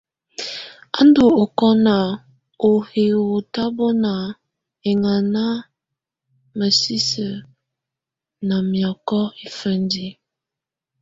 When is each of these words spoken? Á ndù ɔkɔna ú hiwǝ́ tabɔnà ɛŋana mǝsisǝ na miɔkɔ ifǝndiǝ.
Á 0.97 1.01
ndù 1.07 1.25
ɔkɔna 1.43 1.95
ú 2.67 2.71
hiwǝ́ 2.91 3.43
tabɔnà 3.53 4.13
ɛŋana 4.89 5.43
mǝsisǝ 6.57 7.27
na 8.47 8.55
miɔkɔ 8.71 9.19
ifǝndiǝ. 9.45 10.09